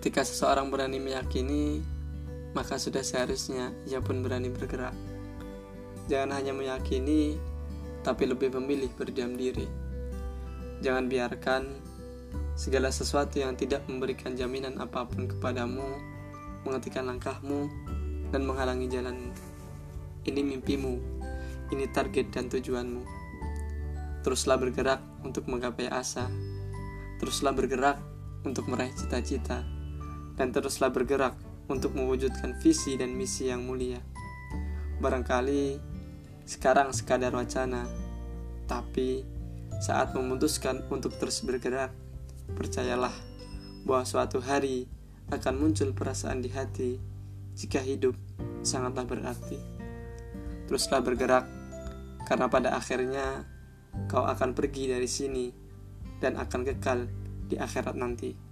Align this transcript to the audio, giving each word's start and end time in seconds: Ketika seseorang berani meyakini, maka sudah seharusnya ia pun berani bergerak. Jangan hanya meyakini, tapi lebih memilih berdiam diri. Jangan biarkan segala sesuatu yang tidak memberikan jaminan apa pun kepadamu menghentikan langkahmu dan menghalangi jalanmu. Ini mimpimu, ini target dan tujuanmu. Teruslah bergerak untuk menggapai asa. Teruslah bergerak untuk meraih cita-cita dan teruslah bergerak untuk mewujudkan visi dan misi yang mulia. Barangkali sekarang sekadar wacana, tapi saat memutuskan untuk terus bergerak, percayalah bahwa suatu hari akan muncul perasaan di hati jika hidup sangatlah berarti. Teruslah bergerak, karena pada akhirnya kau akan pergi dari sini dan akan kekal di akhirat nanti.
Ketika 0.00 0.24
seseorang 0.24 0.72
berani 0.72 0.96
meyakini, 0.96 1.84
maka 2.56 2.80
sudah 2.80 3.04
seharusnya 3.04 3.68
ia 3.84 4.00
pun 4.00 4.24
berani 4.24 4.48
bergerak. 4.48 4.96
Jangan 6.08 6.40
hanya 6.40 6.56
meyakini, 6.56 7.36
tapi 8.00 8.24
lebih 8.24 8.48
memilih 8.56 8.88
berdiam 8.96 9.36
diri. 9.36 9.68
Jangan 10.80 11.04
biarkan 11.04 11.62
segala 12.56 12.88
sesuatu 12.88 13.44
yang 13.44 13.60
tidak 13.60 13.84
memberikan 13.92 14.32
jaminan 14.32 14.80
apa 14.80 15.04
pun 15.04 15.28
kepadamu 15.28 15.84
menghentikan 16.64 17.04
langkahmu 17.04 17.68
dan 18.32 18.48
menghalangi 18.48 18.88
jalanmu. 18.88 19.36
Ini 20.24 20.40
mimpimu, 20.40 20.96
ini 21.76 21.84
target 21.92 22.32
dan 22.32 22.48
tujuanmu. 22.48 23.04
Teruslah 24.24 24.56
bergerak 24.56 25.04
untuk 25.20 25.44
menggapai 25.44 25.92
asa. 25.92 26.24
Teruslah 27.20 27.52
bergerak 27.52 28.00
untuk 28.48 28.64
meraih 28.64 28.96
cita-cita 28.96 29.79
dan 30.40 30.56
teruslah 30.56 30.88
bergerak 30.88 31.36
untuk 31.68 31.92
mewujudkan 31.92 32.56
visi 32.64 32.96
dan 32.96 33.12
misi 33.12 33.52
yang 33.52 33.60
mulia. 33.60 34.00
Barangkali 34.96 35.76
sekarang 36.48 36.96
sekadar 36.96 37.36
wacana, 37.36 37.84
tapi 38.64 39.20
saat 39.84 40.16
memutuskan 40.16 40.80
untuk 40.88 41.12
terus 41.20 41.44
bergerak, 41.44 41.92
percayalah 42.56 43.12
bahwa 43.84 44.08
suatu 44.08 44.40
hari 44.40 44.88
akan 45.28 45.60
muncul 45.60 45.92
perasaan 45.92 46.40
di 46.40 46.48
hati 46.48 46.96
jika 47.52 47.84
hidup 47.84 48.16
sangatlah 48.64 49.04
berarti. 49.04 49.60
Teruslah 50.72 51.04
bergerak, 51.04 51.44
karena 52.24 52.48
pada 52.48 52.80
akhirnya 52.80 53.44
kau 54.08 54.24
akan 54.24 54.56
pergi 54.56 54.88
dari 54.88 55.06
sini 55.06 55.52
dan 56.16 56.40
akan 56.40 56.64
kekal 56.64 57.04
di 57.44 57.60
akhirat 57.60 57.92
nanti. 57.92 58.49